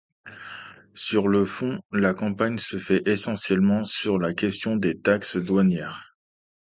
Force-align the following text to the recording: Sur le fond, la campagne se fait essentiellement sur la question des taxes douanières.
Sur 0.95 1.27
le 1.27 1.45
fond, 1.45 1.79
la 1.91 2.15
campagne 2.15 2.57
se 2.57 2.79
fait 2.79 3.07
essentiellement 3.07 3.83
sur 3.83 4.17
la 4.17 4.33
question 4.33 4.75
des 4.75 4.99
taxes 4.99 5.37
douanières. 5.37 6.17